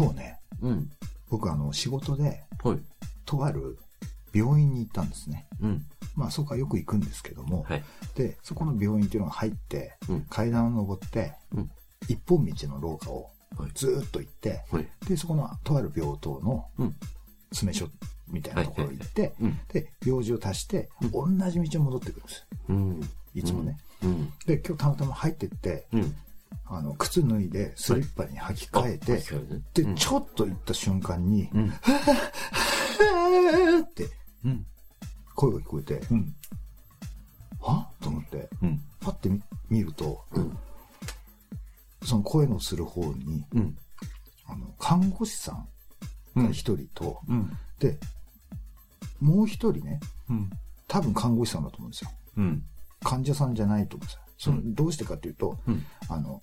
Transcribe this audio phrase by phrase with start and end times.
[0.00, 0.90] 今日ね、うん。
[1.28, 2.78] 僕あの、仕事で、はい。
[3.26, 3.78] とある
[4.32, 5.46] 病院に行ったんですね。
[5.60, 5.84] うん。
[6.16, 7.84] まあ、そこはよく行くんですけども、はい。
[8.14, 11.70] で、そこの病院っていうのが入って、うん階段を登って、うん
[12.08, 13.70] 一本道の廊下をはい。
[13.74, 14.88] ずーっと行って、はい。
[15.06, 16.96] で、そこのとある病棟のうん。
[17.50, 17.88] 詰め所
[18.28, 19.58] みたいなところに行って、うん。
[19.72, 22.46] で、用事を足して、同じ道を戻ってくるんです。
[22.68, 23.00] うん。
[23.34, 23.76] いつもね。
[24.02, 24.32] うん。
[24.46, 26.14] で、今日たまたま入ってって、うん。
[26.66, 31.68] あの、靴脱いで、スリッパに履き替えて、あそうねで、うんちょっと行った瞬間に、うん。
[31.68, 31.72] っ
[33.92, 34.08] て
[34.44, 34.66] うん。
[35.34, 36.34] 声が聞こえて、うん。
[37.60, 37.88] は？
[38.00, 38.80] と思って、うん。
[39.00, 40.56] パッて見見ると、うん。
[42.04, 43.76] その声のする方に、うん。
[44.46, 45.68] あの、看護師さん
[46.44, 47.50] が一人と、うん。
[47.78, 47.98] で、
[49.20, 50.50] もう一人ね、うん。
[50.86, 52.10] 多分看護師さんだと思うんですよ。
[52.36, 52.62] うん。
[53.02, 54.20] 患者さんじゃないと思うんですよ。
[54.40, 55.84] その、どうしてかっていうと、うん。
[56.08, 56.42] あの、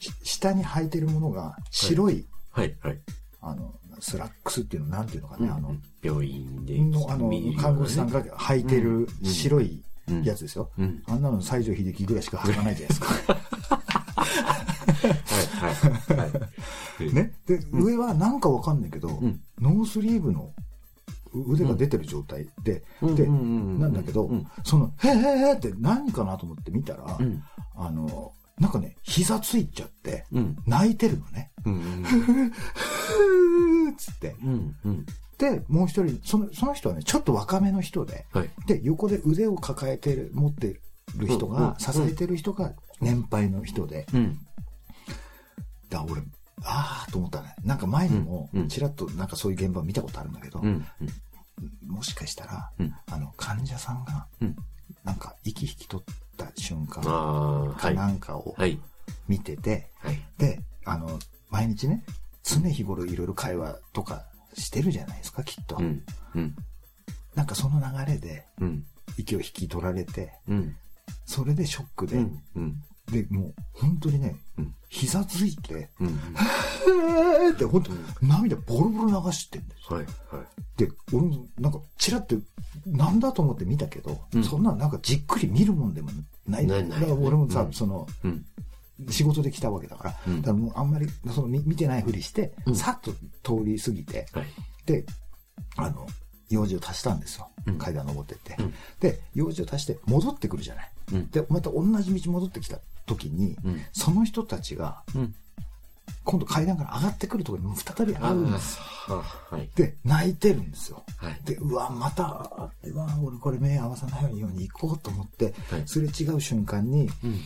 [0.00, 2.76] し下に履いてるものが白い、はい。
[2.80, 2.98] はい。
[3.40, 10.70] あの、スラックスっていうの、なんていうのかね、あの、病院での、あの看護師さんが履いてる白いうんやつですよ。
[10.76, 11.02] うん。
[11.06, 13.06] あんなの西城秀樹ぐらいしか履かないじゃないですか。
[15.06, 15.74] はい。
[15.74, 16.18] はい。
[16.18, 16.26] は
[17.06, 17.12] い。
[17.14, 17.32] ね。
[17.46, 20.52] で、上はなんかわかんないけど、んノースリーブの
[21.46, 27.42] 腕が出てる状態で、で、うんうんうんうんなんだけど、うんその、へーへーって何かなと思って見たら、うん。
[27.74, 30.56] あの、なんかね、膝ついちゃって、うん。
[30.66, 31.50] 泣いてるのね。
[31.64, 31.80] うん。
[32.52, 34.34] ふつって。
[34.42, 34.76] うん。
[34.84, 35.06] うん。
[35.38, 38.50] で、もう一人、その、その人はね、ちょっと若めの人で、はい。
[38.66, 40.80] で、横で腕を抱えてる、持って
[41.16, 44.38] る人が、うんうん支えてる人が年配の人で、うん。
[45.90, 46.22] だ俺、
[46.64, 47.54] あーと思ったね。
[47.62, 50.86] なんか前にもうんうん、ちらっとなんかそういう現場見たことあるんだけど、うん。
[51.86, 54.56] もしかしたら、うんあの、患者さんが、うん。
[55.04, 57.02] なんか息引き取った瞬間
[57.78, 57.94] かい。
[57.94, 58.78] なんかをはい。
[59.28, 60.20] 見てて、はい。
[60.38, 61.18] で、あの、
[61.50, 62.04] 毎日ね、
[62.42, 65.76] 常日頃いろいろ会話とかしてるじゃないですか、きっと。
[65.76, 66.02] うん。
[66.34, 66.56] うん。
[67.34, 68.84] なんかその流れでうん。
[69.16, 70.76] 息を引き取られて、うん。
[71.24, 72.16] それでショックで。
[73.10, 76.08] で、もう本当にね、うん膝ついて、うん。
[77.46, 77.90] えーって本当、
[78.26, 79.98] 涙ボロボロ流してんですよ。
[79.98, 80.06] はい。
[80.06, 80.46] はい。
[80.76, 82.36] で、俺もなんかチラって、
[82.86, 86.10] なんだと思って見たけど、うんそんななんかじっくり見るもんでも
[86.46, 86.66] ない。
[86.66, 88.44] ないないだから俺もさ、うんその、うん。
[89.10, 93.12] 仕事で来たわけだから、うんだからもうあんまりその見見てないふりして、うんさっと
[93.42, 94.46] 通り過ぎて、はい。
[94.86, 95.04] で、
[95.76, 96.06] あの、
[96.48, 97.48] 用事を足したんですよ。
[97.66, 98.56] うん階段登ってって。
[98.58, 100.90] うんで、用事を足して戻ってくるじゃない。
[101.12, 101.30] うん。
[101.30, 103.80] で、また同じ道戻ってきた時に、うん。
[103.92, 105.34] その人たちが、うん。
[106.26, 108.80] 今度階段から上がってくるところに再び会うんです。
[108.80, 109.70] ははい。
[109.76, 111.04] で、泣いてるんですよ。
[111.18, 111.40] はい。
[111.44, 117.40] で、うわ、また、うわ、俺これ目合わさないように行こうと思って、はいすれ違う瞬間に、うん。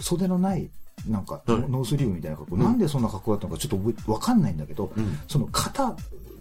[0.00, 0.70] 袖のない、
[1.06, 5.18] なんか、はいノースリーブみたいな格好、うんなんでそんな格好だったのかちょっとわかんないんだけど、うん。
[5.28, 5.94] その肩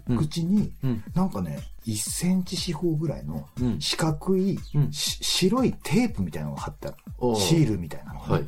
[0.07, 1.03] 口に、うん。
[1.13, 3.81] なんかね、1センチ四方ぐらいのうん。
[3.81, 4.57] 四角い、
[4.91, 6.97] 白いテープみたいなのが貼ってある
[7.35, 8.45] シールみたいなのがね、はい。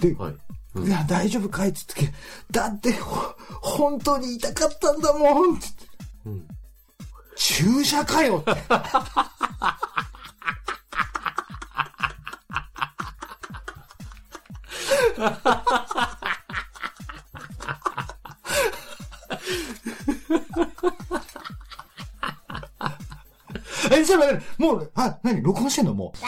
[0.00, 0.34] で、はい。
[0.76, 2.16] いや、大丈夫かいって言って、
[2.50, 5.86] だって、ほ本当に痛かったんだもんって言って
[6.26, 6.48] うん。
[7.36, 8.52] 注射かよって。
[23.90, 25.94] え、ちょっと待って、もう、あ、何録音してんの？
[25.94, 26.18] もう。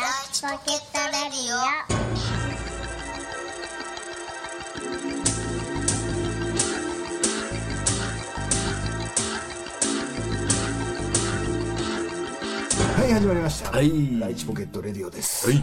[13.11, 13.71] い、始まりました。
[13.73, 15.51] はいライチポケットレディオです。
[15.51, 15.59] はい。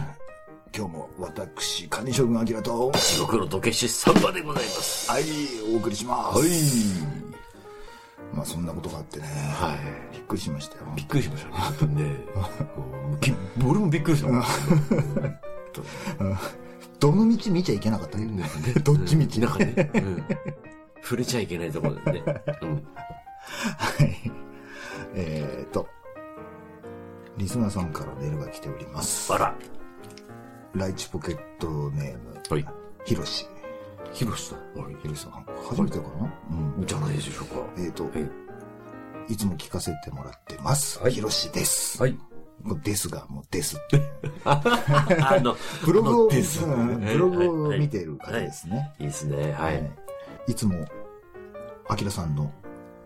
[0.76, 5.10] 今日も私、管理将軍アキラと、地獄の時計師サンバでございます。
[5.10, 5.24] はい、
[5.74, 6.38] お送りします。
[6.38, 6.48] はい。
[8.34, 9.26] まあ、そんなことがあってね。
[9.26, 9.74] は
[10.12, 10.14] い。
[10.14, 10.82] びっくりしましたよ。
[10.94, 11.54] びっくりしましたね。
[11.54, 12.16] 本当にね。
[13.66, 14.28] 俺もびっくりした。
[17.00, 18.18] どの道見ちゃいけなかった？
[18.18, 18.42] ね。
[18.84, 19.40] どっちみち。
[19.40, 19.90] なんかね。
[19.94, 20.24] うん。
[21.02, 22.42] 触れちゃいけないところだよね。
[22.62, 22.74] うん。
[22.74, 24.30] はい。
[25.14, 25.88] えーと、
[27.38, 29.32] リスナーさんからメールが来ております。
[29.32, 29.54] あら。
[30.74, 32.66] ライチポケットネーム、はい。
[33.04, 33.46] ヒロシ。
[34.12, 34.58] ヒロシさん。
[34.80, 34.94] はい。
[35.02, 36.32] ヒロシさん、初めてかな？
[36.78, 36.86] うん。
[36.86, 37.66] じゃないでしょうか。
[37.76, 38.10] えーと、は
[39.28, 39.32] い。
[39.32, 40.98] いつも聞かせてもらってます。
[41.00, 42.00] はいヒロシです。
[42.02, 42.18] はい。
[42.62, 44.00] もうですが、もうですって。
[44.44, 45.56] あの、
[45.86, 48.92] ブログを、あのですうんブログを見てる方ですね。
[48.98, 49.52] いいですね。
[49.52, 49.90] ははい
[50.48, 50.52] い。
[50.52, 50.84] いつも、
[51.88, 52.50] アキラさんの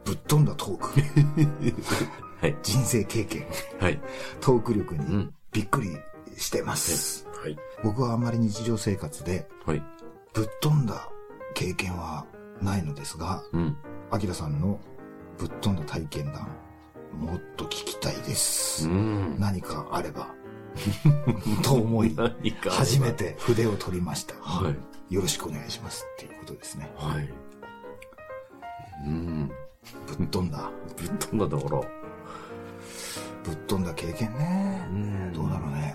[0.04, 0.90] ぶっ飛んだトーク、
[2.42, 2.56] はい。
[2.64, 3.46] 人生経験、
[3.78, 4.00] はい。
[4.40, 5.34] トーク力にうん。
[5.52, 5.96] びっくり
[6.36, 7.28] してます。
[7.40, 7.56] はい。
[7.84, 9.82] 僕はあまり日常生活ではい。
[10.34, 11.08] ぶっ飛んだ
[11.54, 12.26] 経験は
[12.60, 13.76] ないのですが、うん。
[14.10, 14.80] アキラさんの
[15.38, 16.48] ぶっ飛んだ体験談、
[17.16, 18.88] もっと聞きたいです。
[18.88, 19.36] うん。
[19.38, 20.34] 何かあれば。
[21.62, 22.16] と思い、
[22.66, 24.34] 初めて筆を取りました。
[24.40, 24.68] は
[25.10, 25.14] い。
[25.14, 26.90] よろしくお願いしますっていうことですね。
[26.96, 27.28] はい。
[29.06, 29.48] うん。
[30.18, 30.72] ぶっ飛んだ。
[30.96, 32.01] ぶっ飛んだところ。
[33.44, 34.86] ぶっ飛んだ経験ね。
[34.90, 35.94] んどうだろうね。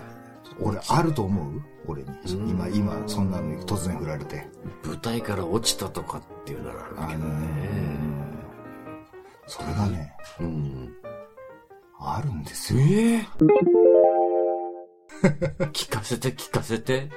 [0.60, 1.62] 俺、あると思う？
[1.86, 2.08] 俺に。
[2.08, 2.12] う
[2.46, 4.48] ん今、今、そんなのに突然振られて。
[4.84, 7.48] 舞台から落ちたとかっていうならあるけどねね。
[9.46, 10.94] それがね、うん。
[12.00, 12.80] あるんですよ。
[12.80, 13.26] ええ
[15.72, 17.10] 聞かせて聞かせて。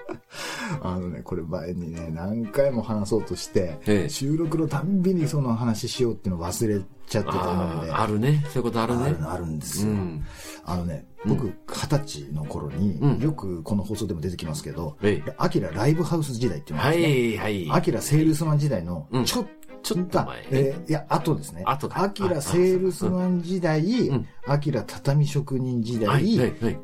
[0.81, 8.43] あのね、これ前にね、何回も話そうとして、ええ収録のたんびにその話しようっていうの忘れちゃってたので、あるね。
[8.49, 9.29] そういうことあるねある。
[9.31, 9.91] あるんですよ。
[9.91, 10.25] うん。
[10.65, 17.27] あのね、僕、二十歳の頃に、うんよくこの放送でも出てきますけど、ええアキラライブハウス時代っていうのがあんですね。
[17.33, 17.71] い、はい。
[17.71, 19.47] アキラセールスマン時代のうん、ちょっ
[19.83, 20.47] ちょっと前。
[20.51, 21.63] えーいや、後ですね。
[21.65, 26.79] 後だアキラセールスマン時代うん、アキラ畳職人時はい、は代、い、はい。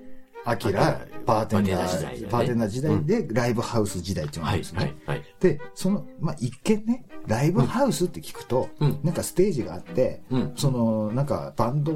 [0.50, 4.96] アキラバーテンダバーねー、バーテンダー時代でライブハウス時代っていうのがあはいるんです、ね。
[5.06, 5.36] はい、はい。
[5.42, 11.94] で、その、まあ、一見ね、ライブハウスって聞くと、うんなんかステージがあって、うんその、なんかバンド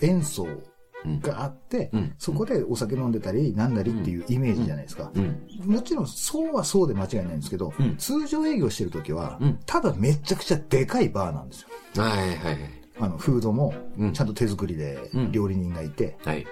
[0.00, 0.46] 演奏
[1.04, 1.20] うん。
[1.20, 5.10] があって、うんそこでお酒飲んでたり、なんだりっていうイメージじゃないですか。
[5.12, 5.42] うん。
[5.66, 11.68] もちろん、そうはそうで間違いないんですけど、うん通常営業してる時は、うんただめちゃくちゃでかいバーなんですよ。
[12.04, 12.58] はい、はい、はい。
[13.00, 16.46] あの、フードもうん、ちゃんと手作りでうん料理人がいて、はい。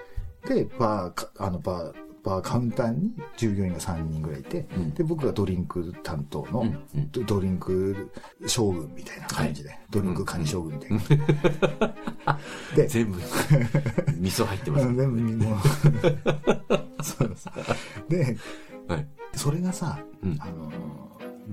[0.47, 1.93] で、バーか、あの、バー、
[2.23, 8.11] バーカウンターに従業員が3人ぐらいいて、うんで、僕がドリンク担当の、うんうんドドリンク
[8.45, 10.91] 将軍みたいな感じで、ドリンク管理将軍みたい
[12.25, 12.39] な。
[12.75, 14.85] で、 全部、味噌入ってます。
[14.85, 15.59] あ の全部もう
[17.03, 17.47] そうです。
[18.07, 18.37] で、
[18.87, 19.07] はい。
[19.35, 20.73] それがさ、うんあのー、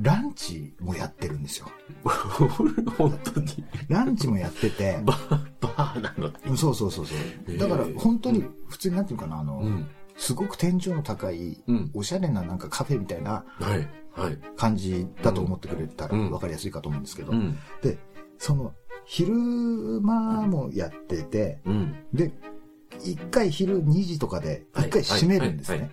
[0.03, 1.67] ランチもやってるんですよ。
[2.05, 3.65] 本当に。
[3.89, 5.29] ランチもやってて、バー、
[5.61, 6.57] バーなのに。
[6.57, 7.59] そうそうそうそう。
[7.59, 9.87] だから本当に普通になんていうかな、あの、うん。
[10.17, 13.45] すごく天井の高い、うんおしゃれななんかカフェみたいな。
[14.57, 17.57] 感じだと思ってくれたらうん分かりやすいかと思うんですけど、うん。
[17.83, 17.99] で、
[18.37, 18.75] その、
[19.05, 19.33] 昼
[20.03, 21.95] 間もやってて、うん。
[22.13, 22.33] で、
[23.05, 25.91] 一回昼2時とかで、一回閉めるんですね。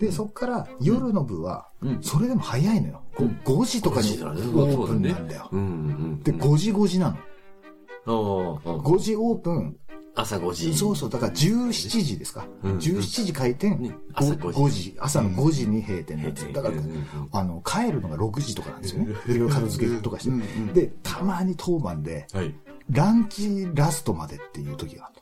[0.00, 2.02] で、そっから夜の部は、うん。
[2.02, 3.02] それでも早いのよ。
[3.14, 5.48] こううん5時とかに5時だねオープンなんだよ。
[6.22, 7.16] で、5時5時なの。
[8.14, 9.76] おー5時オープン、
[10.14, 10.74] 朝5時。
[10.74, 11.72] そうそう、だから17
[12.02, 12.46] 時ですか。
[12.62, 16.52] うん17時開店、ね朝5 5時、朝の5時に閉店なんですよ。
[16.52, 16.74] だから
[17.32, 19.14] あの、帰るのが6時とかなんですよね。
[19.26, 20.72] いろいろ片付けとかして。
[20.80, 22.54] で、たまに当番で、はい。
[22.90, 25.16] ランチラストまでっていう時がある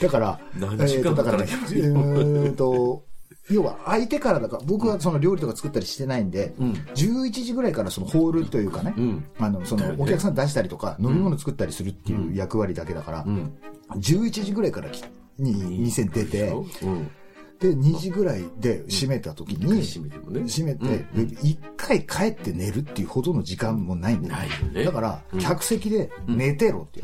[0.00, 3.04] だから、何時間からね、働えーと、
[3.50, 6.72] 要は相手からだから、僕はその料理とか作ったりしてないんで、うん。
[6.94, 9.24] 11時ぐらいからそのホールというかね、うん。
[9.38, 13.58] あの、その、お客さん出したりとか、飲み物作ったりするっていう役割だけだからう、ん。
[13.96, 15.02] 11時ぐらいからき
[15.38, 17.10] に店に出て、うん。
[17.60, 20.40] で、2時ぐらいで閉めた時に、閉めてもね。
[20.48, 24.36] 閉めて、うんで一回帰って寝るっていうほどの時間もないんだよ
[24.72, 24.84] ね。
[24.84, 27.00] だからう、ん客席で寝てろって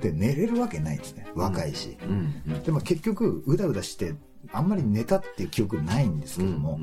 [0.00, 1.26] で、寝れるわけないんですね。
[1.34, 1.98] 若いし。
[2.64, 4.14] でも結局、うだうだして、
[4.52, 6.78] あんまり寝たっていう記憶ないんですけども、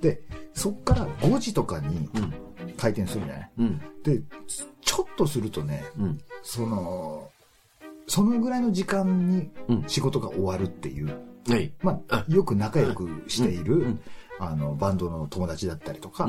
[0.00, 0.20] で、
[0.54, 2.34] そっから5時とかにうん。
[2.76, 3.50] 開店するんじゃない？
[3.58, 3.80] うん。
[4.04, 4.20] で、
[4.82, 6.18] ちょっとするとね、うん。
[6.42, 7.28] その、
[8.06, 11.12] そのぐらいの時間にうん仕事が終わるっていう、
[11.48, 11.72] はい。
[11.82, 14.00] まあ、あよく仲良くしている、うん
[14.40, 16.28] あの、バンドの友達だったりとか。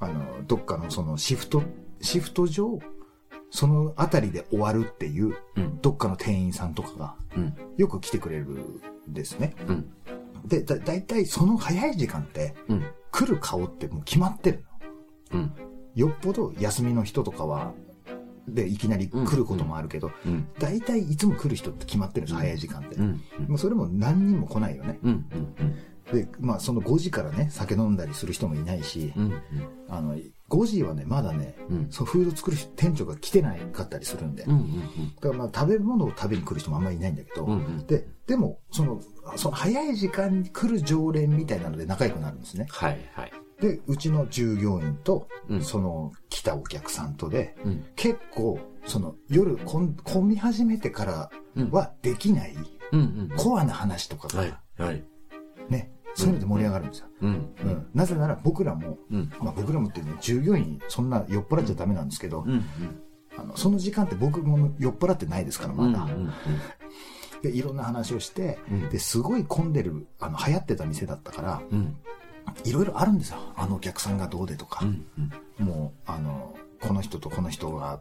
[0.00, 1.62] あの、どっかのそのシフト、
[2.00, 2.78] シフト上、
[3.50, 5.80] そのあたりで終わるっていう、うん。
[5.80, 7.54] どっかの店員さんとかがうん。
[7.76, 9.54] よく来てくれるんですね。
[9.68, 9.90] うん。
[10.44, 12.84] で、だ、だいたいその早い時間って、うん。
[13.10, 14.64] 来る顔ってもう決まってる
[15.32, 15.40] の。
[15.40, 15.52] うん。
[15.94, 17.72] よっぽど休みの人とかは、
[18.54, 20.48] で、いきなり来ることもあるけど、うん。
[20.58, 22.96] だいたいいつも来る人って決まってるんです、早い時間って。
[22.96, 23.20] うん。
[23.48, 24.98] もうそれも何人も来ないよね。
[26.12, 29.34] で、まあその5時からね、酒飲んだりする人もいないし、うん。
[29.88, 30.16] あの、
[30.48, 31.86] 5時はね、まだね、うん。
[31.90, 34.44] そう、フード作る人店長が来てないかったりするんで。
[34.44, 34.48] だ
[35.20, 37.46] からまあ食べ物を食べに来る人もあんまりいないんだけど。
[37.86, 39.00] で、でも、その、
[39.36, 42.66] その早い時間に来る常連みたいなので仲良くなるんですね。
[42.70, 42.98] はい。
[43.12, 43.32] はい。
[43.60, 47.86] で、うちの従業員と、うんその来たお客さんとで、うん。
[47.96, 51.30] 結構、その夜混混み始めてから
[51.70, 52.54] はできない。
[53.36, 54.54] コアな話とかが、はい。
[54.78, 55.04] はい。
[55.68, 57.06] ね、そういうので盛り上がるんですよ。
[57.20, 57.30] うん。
[57.30, 57.86] うん。
[57.94, 59.32] なぜなら僕らも、うん。
[59.40, 62.46] まあ僕らもってね、従業員そんな酔っ払っちゃダメなんですけど、
[63.54, 66.04] その時間って僕も酔っ払ってないですから、まだ。
[66.04, 66.30] うん。
[67.42, 71.96] で、いろんな話をして、うんで、すごい混んでる、あの、流行ってた店だったから、うん。
[72.64, 73.38] いろいろあるんですよ。
[73.56, 74.84] あのお客さんがどうでとか。
[74.84, 75.06] うん。
[75.60, 75.66] うん。
[75.66, 78.00] もう、あの、この人とこの人が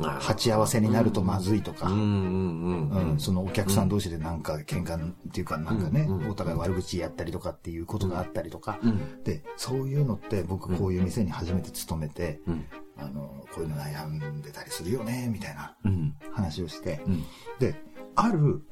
[0.00, 1.88] あ鉢合わせになるとまずいとか。
[1.88, 9.22] そのお客さん同士でなんか喧嘩っていうかなんかね、うんうんお互い悪口やったりとかっていうことがあったりとか、うん。
[9.24, 12.66] で、そういうのって僕こういう店に初めて勤めて、うん。
[12.96, 16.14] あの、こういうの悩んでたりするよね、みたいなうん。
[16.32, 17.24] 話をして、うん。
[17.58, 17.74] で、
[18.14, 18.62] ある、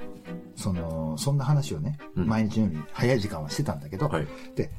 [0.56, 4.26] その、そんな話をね、うん毎日のように早い時間はしてたんだけど、はい。
[4.54, 4.70] で、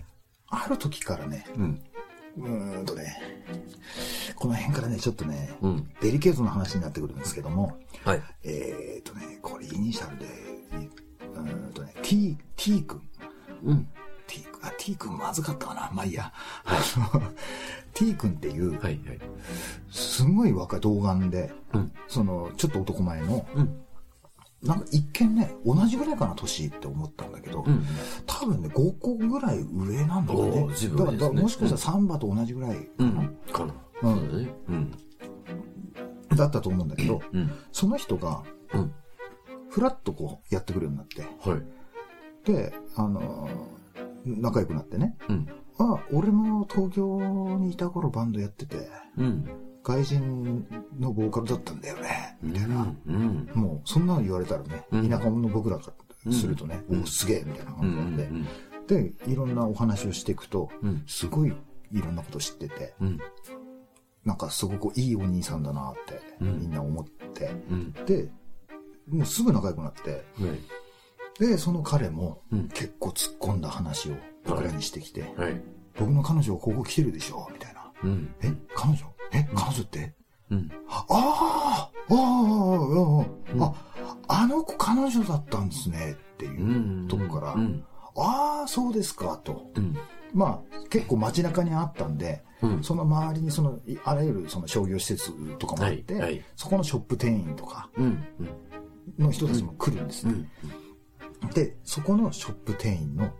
[0.50, 1.82] ある時からね、うん。
[2.38, 3.18] うーんとね、
[4.36, 5.92] この辺からね、ちょっとね、うん。
[6.01, 8.22] デリケートな話になってくるんですけども、はい。
[8.44, 10.25] えーとね、これイニシャルで、
[11.34, 13.01] うーんとね、T、T 君。
[13.63, 13.88] うん。
[14.27, 16.32] T 君、あ、T 君まずかったかなまあいいや。
[16.66, 16.80] あ
[17.13, 17.22] の
[17.94, 18.82] T 君っていう、はい。
[18.82, 19.20] はい。
[19.89, 21.92] すごい若い童顔で、うん。
[22.08, 23.82] その、ちょっと男前の、うん。
[24.67, 27.83] なんか一見ね、同じぐらいかな、年って思ったんだけど、うん。
[28.25, 30.74] 多分ね、5個ぐらい上なんだよねおー。
[30.75, 33.38] 随だから、分ねだからもしかしたらサンバと同じぐらいかな、うん。
[33.51, 33.74] かな。
[34.03, 34.29] うん
[34.67, 34.91] そうん。
[36.36, 37.50] だったと思うんだけど、うん。
[37.71, 38.43] その人が、
[38.74, 38.91] うん。
[39.69, 41.62] ふらっとこう、やってくるようになって、はい。
[42.45, 43.77] で、あのー
[44.25, 45.47] 仲良くなってね、うん。
[45.79, 49.45] あ、俺も東京にいた頃バンドやってて、うん。
[49.88, 50.67] 外人
[51.00, 52.94] のボーカルだったんだよね、みたいな。
[53.08, 53.50] うん。
[53.53, 55.94] もう、そんなの言われたらね、うん田舎者の僕らか
[56.25, 57.77] らするとね、うんおすげえ、みたいなうん。
[57.79, 58.46] 感じなん
[58.88, 61.03] で、で、いろんなお話をしていくと、うん。
[61.08, 61.53] すごい
[61.94, 63.20] いろんなこと知ってて、うん。
[64.25, 67.94] なんかすごくいいお兄さんだなって、うんみんな思って、うん。
[68.06, 68.29] で、
[69.08, 71.39] もうすぐ仲良くなって、はい。
[71.39, 74.15] で、その彼もうん結構突っ込んだ話を
[74.46, 75.62] 僕らにしてきて、はい。
[75.98, 77.89] 僕の彼女ここ来てるでしょみたいな。
[78.03, 78.36] うん。
[78.41, 79.16] え、彼女？
[79.31, 80.13] え、彼女って、
[80.50, 83.25] うん、ああああ
[83.60, 83.74] あ
[84.29, 87.55] あ、あの子彼女だったんですねっていうとこから、
[88.17, 89.72] ああ、そうですかと。
[90.34, 92.43] まあ、結構街中にあったんで、
[92.81, 97.89] その周りにその、あらゆるその商業施設とかもあって、そこのショップ店員とか
[99.17, 100.34] の人たちも来るんですね。
[101.53, 103.31] で、そこのショップ店員の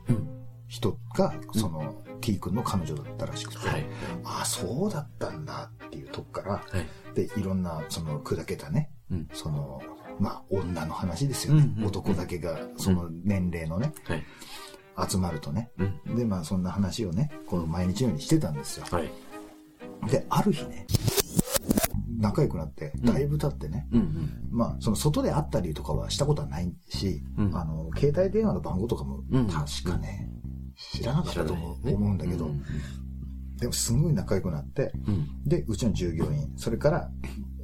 [0.68, 3.86] 人が、その、T 君の彼女だったらしくて、はい。
[4.24, 7.16] ああ、そうだったんだっていうとこから、はい。
[7.16, 9.30] で、いろんな、その、砕けたね、うん。
[9.34, 9.82] その、
[10.20, 11.62] まあ、女の話ですよね。
[11.76, 14.24] うんうん男だけが、その年齢のね、はい。
[15.10, 15.70] 集まるとね。
[15.78, 16.16] うん。
[16.16, 18.86] で、まあ、そんな話をね、この毎日のようにしてたんですよ。
[18.90, 19.12] はい。
[20.10, 20.88] で、ある日ね、
[22.20, 24.00] 仲良くなって、だいぶ経ってね、うん。
[24.00, 24.48] うん。
[24.52, 30.30] まあ、その外で会ったりとかはしたことはないし、うんあの、携帯電話の番号とかもうん確かね、
[30.78, 32.64] 知らなかったと思う,、んだけど、うん。
[33.58, 35.28] でもすごい仲良くなって、うん。
[35.44, 37.10] で、うちの従業員、それから、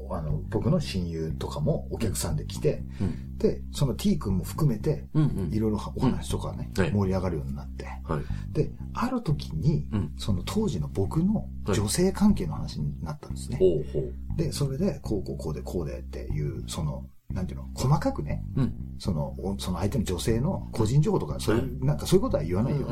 [0.09, 3.37] あの、僕の親友とかもお客さんで来て、うん。
[3.37, 5.05] で、その T 君も含めて。
[5.51, 8.53] いろいろお話とかね、はい盛り上がるようになって、はい。
[8.53, 13.59] で、ある時に、うんその当時の僕の女性関係の話になったんですね。
[14.35, 18.73] で、それで、こうこうこうでこうでっていう、その、なんていうの、細かくね、うん。
[18.99, 22.87] その、おその相手の女性の個人情報とか、そういう、なんかそういうことは言わないよ。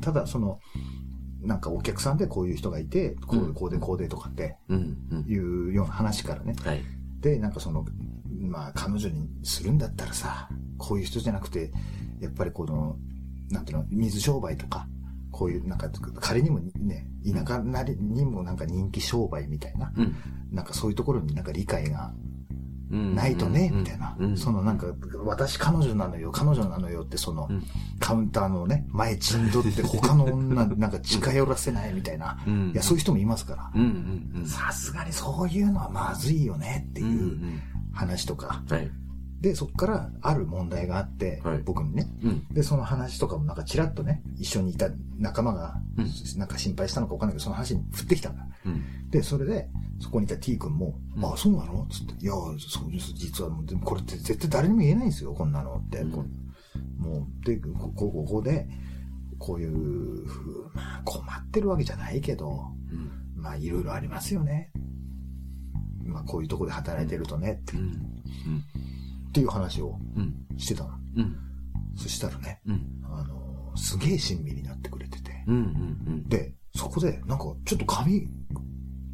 [0.00, 0.60] ただ、その、
[1.40, 4.56] なんかお客さんでこういう人がいて、こううんでこうでこうでとかって。
[5.26, 6.54] いうような話からね。
[6.64, 6.82] はい。
[7.20, 7.84] で、なんかその、
[8.40, 11.72] まあ彼女にするんだったらさ、こういう人じゃなくて、
[12.20, 12.96] やっぱりこの、
[13.50, 14.88] なんていうの、水商売とか、
[15.30, 20.14] こういうなんか、仮にもね、田舎なりにもなんか人気商売みたいな、うん。
[20.50, 22.27] なんかそういうところになんか理解がうん。
[22.90, 24.26] ないとね、みたいなう。
[24.28, 24.36] ん。
[24.36, 24.86] そのなんか、
[25.24, 27.62] 私彼女なのよ、彼女なのよって、そのうん、
[27.98, 32.38] カウンターのね、前陣取って他の女 なんか近寄らせないみたいな。
[32.46, 32.70] うん。
[32.70, 33.70] いや、そういう人もいますから。
[34.46, 37.08] さすがにそういうのはまずいよねってうん。
[37.10, 37.60] いううん
[37.92, 38.62] 話とか。
[38.68, 38.90] はい。
[39.40, 42.08] で、そこからある問題があってはい、僕にね。
[42.24, 42.46] うん。
[42.50, 48.46] で、その話とかもなんかチラッとね、一緒にいた仲間がうん、なんか心配したのかわかんないけど、その話に振ってきたんだ。
[48.66, 49.10] うん。
[49.10, 49.68] で、それで、
[50.00, 51.86] そこにいた T 君も、うんあ、そうなの？
[51.90, 55.98] つって、いや、そうです、実はもう、でもこれって絶対誰にも言えないんですよ、こんなのって。
[56.00, 56.48] うん
[56.98, 58.68] もう、で、ここう、ここで、
[59.38, 60.26] こういう
[60.74, 63.40] まあ、困ってるわけじゃないけど、うん。
[63.42, 64.70] まあ、いろいろありますよね。
[66.04, 67.90] まあ、こういうとこで働いてるとね、ってうん。
[69.28, 70.34] っていう話をうん。
[70.56, 70.90] してたの。
[71.16, 71.36] うん。
[71.96, 73.00] そしたらね、うん。
[73.04, 75.44] あの、すげえ親身になってくれてて。
[76.28, 78.28] で、そこで、なんか、ちょっと紙、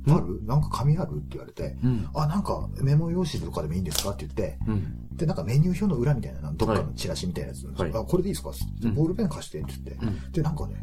[0.09, 0.45] ある？
[0.45, 1.15] なんか紙ある？
[1.15, 2.09] って言われて、うん。
[2.15, 4.11] あ、なんかメモ用紙とかでもいいんですか？
[4.11, 5.17] って言って、うん。
[5.17, 8.51] で、なんかメニュー表の裏みたいな、どっかのチラシみたいなやつ、はいあ、これでいいですか？
[8.95, 10.33] ボールペン貸してって言って、うん。
[10.33, 10.77] で、なんかね、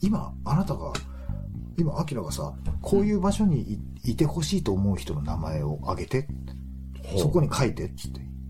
[0.00, 0.92] 今、あなたが、
[1.76, 6.28] 今、アキラがさ、こういう場所にいいてほしいと思う人の名前を挙げて、
[7.18, 7.94] そこに書いてって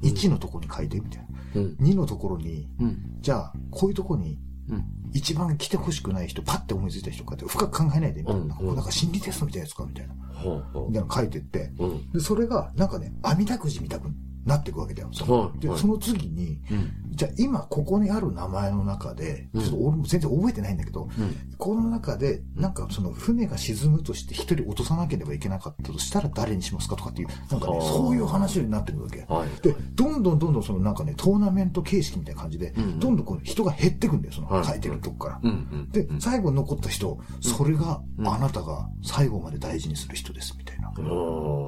[0.02, 1.22] 言って、1のとこに書いてみたい
[1.54, 1.60] な。
[1.60, 1.76] うん。
[1.80, 3.18] 2のところに、うん。
[3.20, 4.38] じゃあ、こういうとこに、
[4.68, 4.84] うん。
[5.12, 8.40] 一番来てほしくない人、パッて思いついた人かって深く考えないで、みたいな。
[8.40, 10.14] うんなんなんか心理テストみたいなやつかみたいな。
[10.34, 11.84] ほうほみたいなの書いてって、う。
[11.84, 12.10] うん。
[12.10, 14.08] で、それが、なんかね、網だくじみたく
[14.44, 15.08] なっていくわけだよ。
[15.08, 16.92] はいはいその次に、うん。
[17.14, 21.36] じゃあ今ここにある名前の中で、うんちょっと俺も全然覚えてないんだけど、うん。
[21.58, 29.26] この中で、なんかその船が沈むとして一人落とさなければいけなかったとしたら誰にしますかとかっていう、なんかね、はあそういう話になってくるわけ。
[29.28, 29.48] はい。
[29.62, 35.50] で、どんどんどんどんそのなんかね、トーナメント形式みたいな感じで、うんどんどんこう人が減ってくんだよ、そのはい書いてるとこから。
[35.92, 40.90] でう、ん最後に残った人、それがうんあなたが最後まで大事にする人です、みたいな。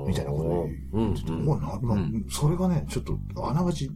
[0.06, 1.14] みたいなことを言う。
[1.14, 3.90] ちょっともうなまあうんそれがね、ちょっと、あながち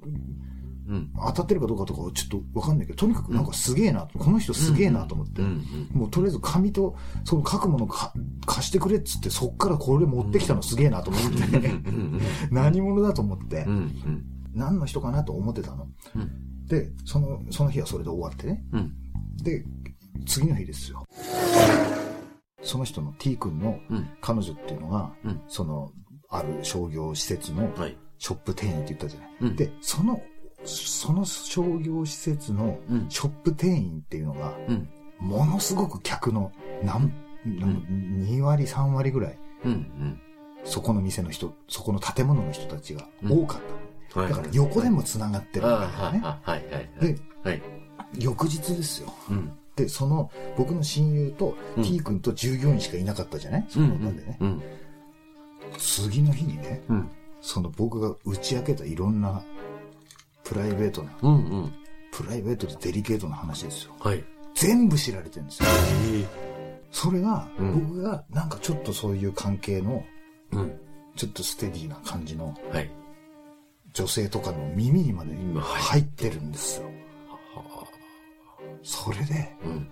[0.89, 1.11] うん。
[1.27, 5.89] 当たってるかどうかとかはちょっとわかんないけど、とにかくなんかすげえな、この人すげえなと思って、うん。
[5.93, 8.13] もうとりあえず紙と、その書くものか
[8.47, 12.21] 貸してくれっつって、そっからこれ持ってきたのすげえなと思って、うん。
[12.51, 14.25] 何者だと思ってう、ん。
[14.55, 15.87] 何の人かなと思ってたの。
[16.17, 16.67] うん。
[16.67, 18.65] で、その、その日はそれで終わってね。
[18.73, 18.93] うん。
[19.43, 19.65] で、
[20.27, 21.05] 次の日ですよ。
[22.63, 24.09] その人の T 君のうん。
[24.21, 25.91] 彼女っていうのが、うんその、
[26.31, 27.97] ある商業施設のはい。
[28.19, 29.29] ショップ店員って言ったじゃない。
[29.43, 30.21] うんで、その、
[30.65, 33.07] その商業施設のうん。
[33.09, 34.89] ショップ店員っていうのが、うん。
[35.21, 37.13] ものすごく客の、なん、
[37.47, 40.21] 2割3割ぐらい、うん。
[40.65, 43.61] そこの店の人、そこの建物の人たちが多かっ
[44.13, 44.21] た。
[44.21, 44.31] はい。
[44.31, 46.91] だから横でも繋がってるわけだよね。
[47.01, 47.63] で、はい。
[48.19, 49.13] 翌日ですよ。
[49.31, 49.53] うん。
[49.77, 53.67] で、その、僕の親友とうん T 君と従業員しかいなかったじゃない？
[53.69, 54.37] その中でね。
[54.41, 54.63] うん。
[55.79, 57.09] 次の日にね、うん。
[57.41, 59.43] その僕が打ち明けたいろんな
[60.49, 61.35] プライベートな、うん。
[61.35, 61.37] う
[61.67, 61.73] ん。
[62.11, 63.93] プライベートでデリケートな話ですよ。
[64.01, 64.25] はい。
[64.55, 65.69] 全部知られてるんですよ。
[66.15, 66.27] え
[66.91, 70.03] それが、うん僕がなんかちょっとそういう関係の、
[70.53, 70.81] うん。
[71.17, 72.91] ちょっとステディな感じのはい。
[73.93, 76.89] 女性とかの耳にまで入ってるんですよ。
[78.83, 79.89] それで、うん。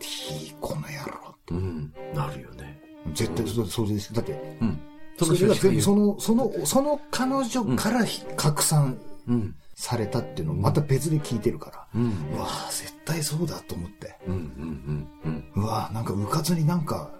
[0.00, 1.54] T この野郎って。
[1.54, 1.94] うん。
[2.14, 2.80] なるよね。
[3.14, 4.12] 絶対それそれです。
[4.12, 4.80] だって、うん。
[5.18, 9.54] それが全部その、その、その彼女からひ拡散うん。
[9.80, 12.34] されたっていうのをまた別で聞いてるから、うん。
[12.34, 14.14] うわぁ、絶対そうだと思って。
[14.26, 14.34] うん。
[14.34, 15.08] うん。
[15.24, 15.42] うん。
[15.56, 15.64] うん。
[15.64, 17.10] うわぁ、なんかうかつになんか、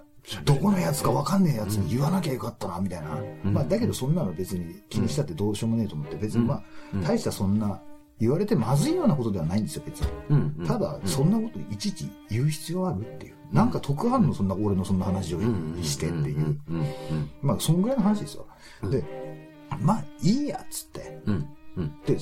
[0.45, 3.17] どこのやつかわかんねえやつに言わなきゃよかったな、みたいな。
[3.45, 7.81] うんまあ、だけどそんなの別に気にしたってどうしようもねえと思って、別にまあ、うん大したそんな、
[8.19, 10.07] 言われてまずいようなことではないんですよ、別に。
[10.29, 10.67] うん。
[10.67, 13.35] ただ、そんなこといちいち言う必要あるっていう。
[13.51, 15.39] なんか得あんのそんな俺のそんな話を
[15.81, 16.55] してっていう。。
[16.69, 16.79] うん。
[16.79, 16.85] うん。
[17.41, 18.45] まあ、そんぐらいの話ですよ。
[18.83, 19.03] うんで、
[19.79, 21.21] まあ、いいやっつって。
[21.25, 21.49] うん。
[21.77, 21.93] うん。
[22.05, 22.17] で、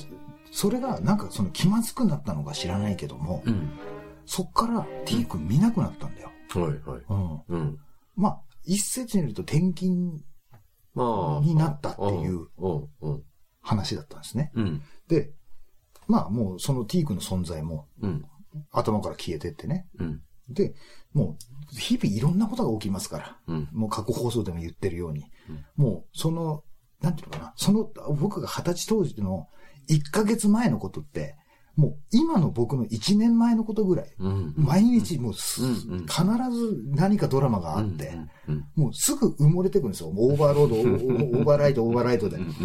[0.50, 3.70] それがなんかその気まずくなったのか知らないけども、うん。
[4.26, 6.30] そっから T 君見なくなったんだよ。
[6.50, 6.64] はい。
[6.88, 7.00] はい。
[7.08, 7.42] うん。
[7.48, 7.78] うん。
[8.16, 10.20] まあ、一説によると転勤
[10.94, 11.44] まあ。
[11.44, 12.48] になったっていう。
[13.62, 14.50] 話だったんですね。
[14.54, 14.82] うん。
[15.08, 15.30] で、
[16.08, 18.24] まあもうその T 君の存在もうん。
[18.72, 19.86] 頭から消えてってね。
[19.98, 20.22] うん。
[20.48, 20.74] で、
[21.12, 21.36] も
[21.72, 23.36] う日々いろんなことが起きますから。
[23.46, 23.68] うん。
[23.72, 25.26] もう過去放送でも言ってるように。
[25.48, 26.64] うんもうその、
[27.00, 27.52] なんていうのかな。
[27.56, 27.84] その、
[28.14, 29.48] 僕が二十歳当時の
[29.90, 31.36] 1ヶ月前のことって、
[31.76, 34.14] もう今の僕の1年前のことぐらい。
[34.18, 34.54] うん。
[34.56, 38.12] 毎日もう必ず何かドラマがあって、
[38.48, 38.64] うん。
[38.76, 40.12] もうすぐ埋もれてくるんですよ。
[40.14, 40.74] オーバーロード、
[41.38, 42.36] オーバーライト、オーバーライトで。
[42.36, 42.56] うん。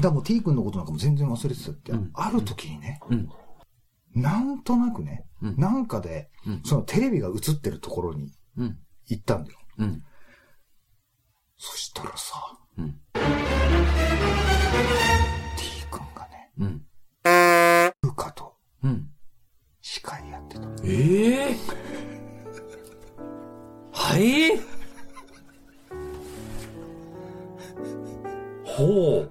[0.00, 3.28] だもう T 君のことなんかも全然忘れてたって、うんある時にね、うん。
[4.14, 8.78] なんとなくね、うんなんかで、うんそのテレビが映ってるところにうん。
[9.06, 9.58] 行ったんだよ。
[9.78, 10.02] うん。
[11.56, 12.34] そしたらさ、
[16.58, 16.82] うん。
[18.02, 19.08] ルカとうん。
[19.80, 20.68] 司会やってた。
[20.84, 21.56] ええ
[23.92, 24.58] はい？
[28.64, 29.30] ほう。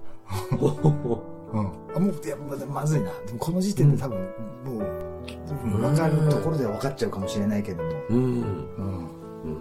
[0.58, 1.96] ほ ほうん。
[1.96, 3.12] あもう、いや、ままずいな。
[3.26, 4.20] でもこの時点で多分、
[4.64, 7.90] もう、わかるところでは分かっちゃうかもしれないけども。
[8.10, 8.18] うん。
[8.18, 9.10] うん。
[9.44, 9.52] うー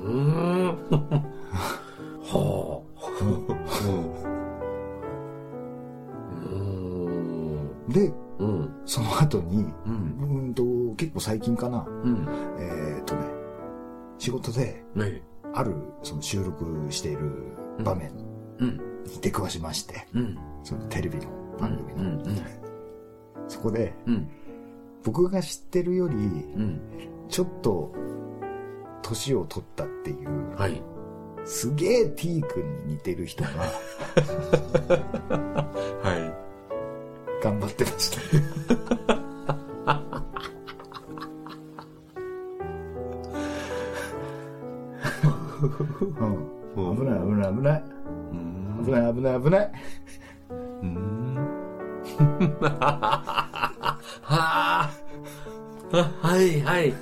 [0.64, 0.66] ん。
[0.68, 2.62] はあ。
[11.32, 11.86] 最近かな。
[11.88, 12.26] うん。
[12.58, 13.22] えーっとね、
[14.18, 15.22] 仕事で、ね
[15.54, 18.10] ある、その収録している場面
[18.58, 18.76] うん。
[19.06, 20.38] に出くわしまして、うん。
[20.62, 21.24] そのテレビの
[21.58, 22.02] 番組の。
[22.02, 22.22] うん。
[23.48, 24.28] そこで、うん。
[25.04, 26.80] 僕が知ってるより、うん。
[27.30, 27.94] ちょっと、
[29.00, 30.82] 年を取ったっていう、はい。
[31.46, 33.48] すげえ T 君に似てる人が
[36.02, 36.14] は
[37.40, 37.42] い。
[37.42, 38.20] 頑張ってました。
[46.76, 47.82] うん、危ない危ない危ない
[48.32, 49.72] うん危ない危ない危ない
[50.82, 51.37] うん。
[54.22, 54.90] はあ。
[55.92, 56.88] あはい、はい。
[56.88, 56.96] うん。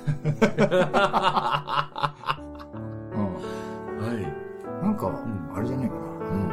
[3.97, 4.83] はい。
[4.83, 6.01] なんかん、あれじゃないかな。
[6.01, 6.49] うん。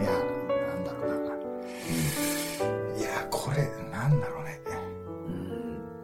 [0.00, 0.10] いや、
[0.68, 1.14] なんだろうな。
[2.98, 3.56] いや、これ、
[3.90, 4.60] なんだろうね。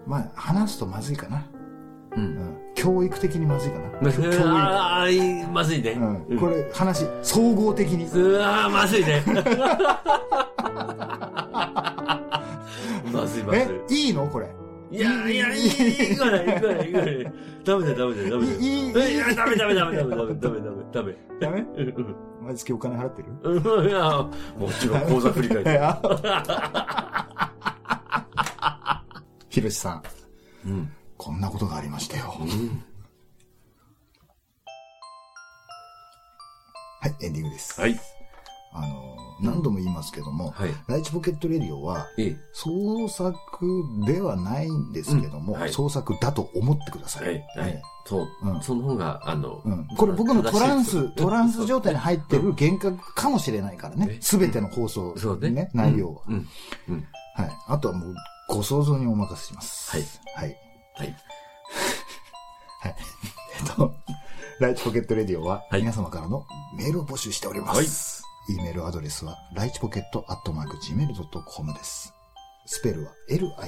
[0.07, 1.45] まあ、話すとまずいかな。
[2.17, 2.21] う。
[2.21, 2.66] うんん。
[2.77, 3.87] 教育的にまずいかな。
[4.45, 5.09] ああ、
[5.51, 5.93] まずいね。
[6.29, 8.05] うん、これ、話、総合的に。
[8.07, 9.23] うわまずいね。
[13.13, 13.63] まずいまずい。
[13.91, 14.29] え、いいの？
[14.29, 14.49] これ。
[14.93, 17.07] いや、いや、いいから、いいから、いいから。
[17.65, 18.53] ダメだ、ダメだ、ダメだ。
[18.53, 20.61] いい、ダメ、ダメ、ダメ、ダメ、ダメ、ダメ、
[20.93, 21.17] ダメ。
[21.41, 21.65] ダメ
[22.43, 24.01] 毎月お金払ってるいや、
[24.57, 25.81] もちろん口座振り返って。
[29.49, 30.03] ひろしさん。
[30.67, 30.91] うん。
[31.17, 32.35] こんなことがありましたよ。
[37.01, 37.81] はい、エンディングです。
[37.81, 37.99] はい。
[38.73, 40.71] あの、何度も言いますけども、はい。
[40.87, 42.07] ライチポケットレディオは。
[42.53, 43.67] 創作
[44.07, 47.29] ではないんですけども、うんはい創作だと思ってください。
[47.29, 47.45] はい。
[47.57, 47.83] はい。
[48.07, 48.61] そううん。
[48.63, 54.19] その方が、あのうん、これ僕のトランス、トランス状態に入ってる幻覚かもしれないからねね。
[54.21, 56.49] すべての放送、そうねね、内容は、うん。
[56.89, 57.05] うん。
[57.35, 57.51] はい。
[57.69, 58.15] あとはもう、
[58.49, 59.91] ご想像にお任せします。
[59.91, 60.05] はい。
[60.35, 60.66] はい。
[60.97, 61.15] はい。
[62.81, 62.95] はい。
[63.61, 63.95] えっと、
[64.61, 68.23] ライチポケットレディオは、はい皆様からのメールを募集しております。
[68.49, 72.15] E メールアドレスは、ライチポケットアットマーク Gmail.com です。
[72.65, 73.59] スペルは、litchipocket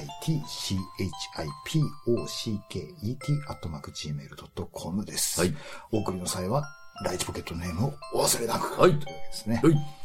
[3.47, 5.39] アットマーク Gmail.com です。
[5.39, 5.55] はい。
[5.91, 6.63] お送りの際は、
[7.03, 8.81] ライチポケットネームをお忘れなく。
[8.81, 9.61] はいというわけですね。
[9.63, 9.98] はい。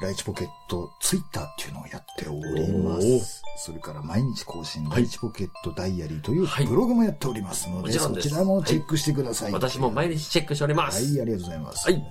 [0.00, 3.42] ライチポケットツイッターっていうのをやっております。
[3.58, 9.52] それから毎日更新、はいライチポケットダイアリーというはいブログもやっておりますので、そちらもチェックしてください。
[9.52, 11.04] 私も毎日チェックしております。
[11.04, 11.90] はい、ありがとうございます。
[11.90, 12.02] はい。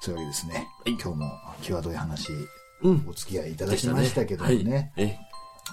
[0.00, 0.54] そういうわけですね。
[0.54, 1.30] はい今日も
[1.62, 2.28] 際どい話、
[2.82, 3.06] うん。
[3.08, 4.92] お付き合いいただきましたけどもね。
[4.96, 5.06] はい。
[5.06, 5.18] え、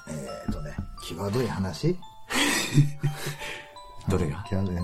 [0.10, 0.72] えっとね、
[1.08, 1.98] 際どい話？
[4.10, 4.44] どれが？
[4.50, 4.76] 全然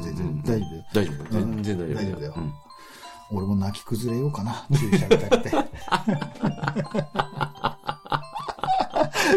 [0.00, 0.94] 全然大丈夫。
[0.94, 1.24] 大丈夫。
[1.32, 1.94] 全然大丈夫。
[1.94, 2.52] 大丈夫だようん
[3.30, 5.50] 俺も泣き崩れようかな、注射打たれて。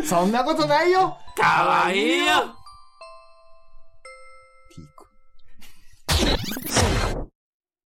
[0.05, 2.55] そんなことないよかわいいよ
[4.69, 5.07] ピーク。